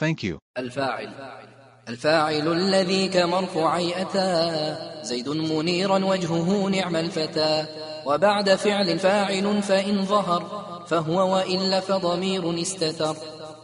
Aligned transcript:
Thank 0.00 0.22
you. 0.24 0.38
الفاعل. 0.58 1.08
الفاعل 1.88 2.52
الذي 2.52 3.08
كمرفوعي 3.08 4.02
أتى. 4.02 4.76
زيد 5.02 5.28
منيرا 5.28 6.04
وجهه 6.04 6.68
نعم 6.68 6.96
الفتى. 6.96 7.66
وبعد 8.06 8.54
فعل 8.54 8.98
فاعل 8.98 9.62
فإن 9.62 10.04
ظهر. 10.04 10.64
فهو 10.86 11.34
وإلا 11.34 11.80
فضمير 11.80 12.60
استتر. 12.60 13.16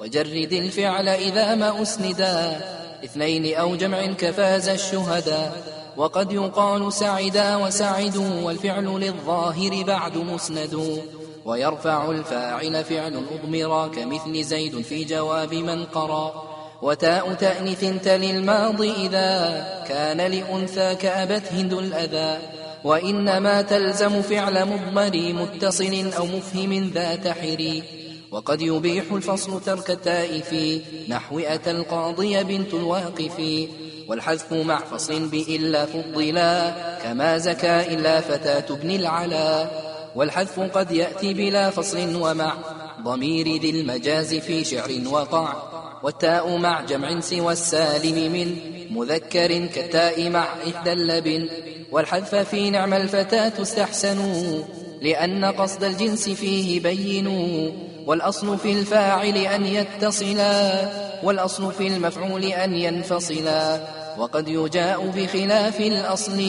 وجرد 0.00 0.52
الفعل 0.52 1.08
إذا 1.08 1.54
ما 1.54 1.82
أسندا. 1.82 2.60
اثنين 3.04 3.54
أو 3.54 3.76
جمع 3.76 4.06
كفاز 4.06 4.68
الشهدا. 4.68 5.52
وقد 5.96 6.32
يقال 6.32 6.92
سعدا 6.92 7.56
وسعدوا 7.56 8.40
والفعل 8.42 8.84
للظاهر 8.84 9.82
بعد 9.82 10.16
مسند. 10.16 11.02
ويرفع 11.48 12.10
الفاعل 12.10 12.84
فعل 12.84 13.24
أضمرا 13.32 13.88
كمثل 13.88 14.42
زيد 14.42 14.80
في 14.80 15.04
جواب 15.04 15.54
من 15.54 15.84
قرا. 15.84 16.44
وتاء 16.82 17.34
تأنث 17.34 18.04
تلي 18.04 18.30
الماضي 18.30 18.92
إذا 18.92 19.64
كان 19.88 20.16
لأنثى 20.16 20.94
كأبت 20.94 21.52
هند 21.52 21.72
الأذى. 21.72 22.38
وإنما 22.84 23.62
تلزم 23.62 24.22
فعل 24.22 24.64
مضمر 24.64 25.32
متصل 25.32 26.10
أو 26.16 26.26
مفهم 26.26 26.90
ذات 26.94 27.28
حري. 27.28 27.82
وقد 28.30 28.60
يبيح 28.62 29.04
الفصل 29.12 29.60
ترك 29.60 29.90
التاء 29.90 30.40
في 30.40 30.80
نحو 31.08 31.38
أتى 31.38 31.70
القاضي 31.70 32.44
بنت 32.44 32.74
الواقف. 32.74 33.68
والحذف 34.08 34.52
مع 34.52 34.78
فصل 34.78 35.28
بإلا 35.28 35.86
فضلا 35.86 36.74
كما 37.02 37.38
زكى 37.38 37.94
إلا 37.94 38.20
فتاة 38.20 38.74
ابن 38.74 38.90
العلا. 38.90 39.70
والحذف 40.14 40.60
قد 40.60 40.90
يأتي 40.90 41.34
بلا 41.34 41.70
فصل 41.70 42.16
ومع 42.16 42.54
ضمير 43.02 43.60
ذي 43.60 43.70
المجاز 43.70 44.34
في 44.34 44.64
شعر 44.64 44.90
وقع 45.06 45.54
والتاء 46.02 46.56
مع 46.56 46.80
جمع 46.80 47.20
سوى 47.20 47.52
السالم 47.52 48.32
من 48.32 48.56
مذكر 48.96 49.66
كالتاء 49.66 50.30
مع 50.30 50.44
إحدى 50.44 50.92
اللبن 50.92 51.48
والحذف 51.92 52.34
في 52.34 52.70
نعم 52.70 52.94
الفتاة 52.94 53.62
استحسنوا 53.62 54.62
لأن 55.02 55.44
قصد 55.44 55.84
الجنس 55.84 56.28
فيه 56.28 56.80
بينوا 56.80 57.70
والأصل 58.06 58.58
في 58.58 58.72
الفاعل 58.72 59.36
أن 59.36 59.66
يتصلا 59.66 60.88
والأصل 61.22 61.72
في 61.72 61.86
المفعول 61.86 62.44
أن 62.44 62.74
ينفصلا 62.74 63.80
وقد 64.18 64.48
يجاء 64.48 65.06
بخلاف 65.06 65.80
الأصل 65.80 66.40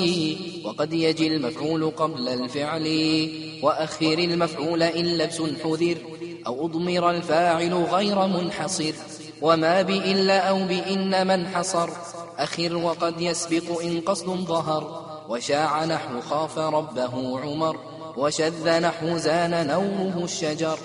وقد 0.66 0.94
يجي 0.94 1.28
المفعول 1.28 1.92
قبل 1.92 2.30
الفعل. 2.30 2.88
وأخر 3.64 4.14
المفعول 4.14 4.84
إن 4.84 5.06
لبس 5.06 5.42
حذر 5.64 5.98
أو 6.48 6.66
أضمر 6.66 7.12
الفاعل 7.12 7.74
غير 7.74 8.28
منحصر. 8.28 8.94
وما 9.42 9.82
بإلا 9.82 10.40
أو 10.40 10.58
بإن 10.64 11.28
من 11.28 11.48
حصر 11.48 11.90
أخر 12.38 12.76
وقد 12.76 13.22
يسبق 13.22 13.82
إن 13.82 14.02
قصد 14.02 14.26
ظهر. 14.26 15.06
وشاع 15.30 15.86
نحو 15.86 16.22
خاف 16.22 16.58
ربه 16.58 17.40
عمر. 17.40 17.78
وشذ 18.18 18.80
نحو 18.80 19.18
زان 19.18 19.68
نوره 19.68 20.24
الشجر. 20.24 20.80